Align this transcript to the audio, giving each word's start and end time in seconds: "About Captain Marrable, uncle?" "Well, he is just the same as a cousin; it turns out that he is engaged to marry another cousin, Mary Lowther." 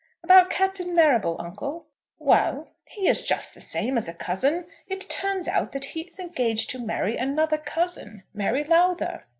"About 0.23 0.49
Captain 0.49 0.95
Marrable, 0.95 1.35
uncle?" 1.39 1.85
"Well, 2.17 2.69
he 2.85 3.07
is 3.07 3.21
just 3.21 3.53
the 3.53 3.61
same 3.61 3.99
as 3.99 4.07
a 4.07 4.15
cousin; 4.15 4.65
it 4.87 5.07
turns 5.11 5.47
out 5.47 5.73
that 5.73 5.85
he 5.85 6.01
is 6.01 6.17
engaged 6.17 6.71
to 6.71 6.83
marry 6.83 7.17
another 7.17 7.59
cousin, 7.59 8.23
Mary 8.33 8.63
Lowther." 8.63 9.25